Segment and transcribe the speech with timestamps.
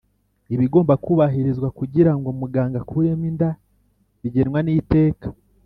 [0.53, 3.49] Ibigomba kubahirizwa kugira ngo muganga akuremo inda
[4.21, 5.27] bigenwa n’iteka